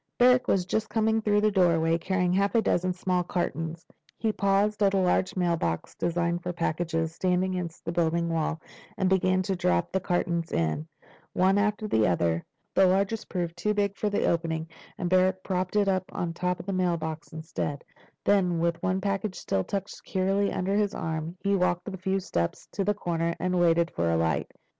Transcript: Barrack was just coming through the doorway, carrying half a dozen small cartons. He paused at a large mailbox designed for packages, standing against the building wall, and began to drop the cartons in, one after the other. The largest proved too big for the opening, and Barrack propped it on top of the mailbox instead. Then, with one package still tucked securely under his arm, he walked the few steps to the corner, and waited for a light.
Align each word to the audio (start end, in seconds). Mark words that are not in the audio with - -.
Barrack 0.17 0.47
was 0.47 0.65
just 0.65 0.89
coming 0.89 1.21
through 1.21 1.41
the 1.41 1.51
doorway, 1.51 1.95
carrying 1.99 2.33
half 2.33 2.55
a 2.55 2.61
dozen 2.63 2.91
small 2.91 3.23
cartons. 3.23 3.85
He 4.17 4.31
paused 4.31 4.81
at 4.81 4.95
a 4.95 4.99
large 4.99 5.35
mailbox 5.35 5.93
designed 5.93 6.41
for 6.41 6.51
packages, 6.51 7.13
standing 7.13 7.53
against 7.53 7.85
the 7.85 7.91
building 7.91 8.27
wall, 8.27 8.59
and 8.97 9.07
began 9.07 9.43
to 9.43 9.55
drop 9.55 9.91
the 9.91 9.99
cartons 9.99 10.51
in, 10.51 10.87
one 11.33 11.59
after 11.59 11.87
the 11.87 12.07
other. 12.07 12.43
The 12.73 12.87
largest 12.87 13.29
proved 13.29 13.55
too 13.55 13.75
big 13.75 13.95
for 13.95 14.09
the 14.09 14.25
opening, 14.25 14.67
and 14.97 15.07
Barrack 15.07 15.43
propped 15.43 15.75
it 15.75 15.87
on 15.87 16.33
top 16.33 16.59
of 16.59 16.65
the 16.65 16.73
mailbox 16.73 17.31
instead. 17.31 17.83
Then, 18.23 18.57
with 18.57 18.81
one 18.81 19.01
package 19.01 19.35
still 19.35 19.63
tucked 19.63 19.91
securely 19.91 20.51
under 20.51 20.75
his 20.75 20.95
arm, 20.95 21.37
he 21.41 21.55
walked 21.55 21.85
the 21.85 21.95
few 21.95 22.19
steps 22.19 22.65
to 22.71 22.83
the 22.83 22.95
corner, 22.95 23.35
and 23.39 23.59
waited 23.59 23.91
for 23.91 24.09
a 24.09 24.17
light. 24.17 24.49